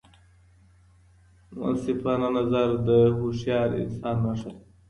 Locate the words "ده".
4.55-4.61